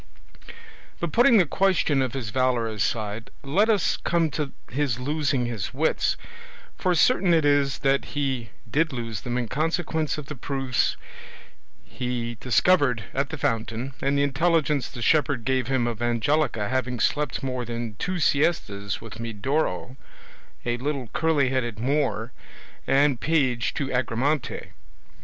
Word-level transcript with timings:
But 0.99 1.11
putting 1.11 1.37
the 1.37 1.45
question 1.45 2.01
of 2.01 2.13
his 2.13 2.31
valour 2.31 2.65
aside, 2.67 3.29
let 3.43 3.69
us 3.69 3.97
come 3.97 4.31
to 4.31 4.51
his 4.71 4.97
losing 4.97 5.45
his 5.45 5.75
wits, 5.75 6.17
for 6.75 6.95
certain 6.95 7.35
it 7.35 7.45
is 7.45 7.77
that 7.85 8.05
he 8.17 8.49
did 8.67 8.91
lose 8.91 9.21
them 9.21 9.37
in 9.37 9.47
consequence 9.47 10.17
of 10.17 10.25
the 10.25 10.33
proofs 10.33 10.97
he 11.85 12.33
discovered 12.39 13.03
at 13.13 13.29
the 13.29 13.37
fountain, 13.37 13.93
and 14.01 14.17
the 14.17 14.23
intelligence 14.23 14.89
the 14.89 15.03
shepherd 15.03 15.45
gave 15.45 15.67
him 15.67 15.85
of 15.85 16.01
Angelica 16.01 16.67
having 16.67 16.99
slept 16.99 17.43
more 17.43 17.63
than 17.63 17.95
two 17.99 18.17
siestas 18.17 19.01
with 19.01 19.19
Medoro, 19.19 19.97
a 20.65 20.77
little 20.77 21.09
curly 21.13 21.49
headed 21.49 21.77
Moor, 21.77 22.31
and 22.87 23.19
page 23.21 23.71
to 23.75 23.91
Agramante. 23.91 24.71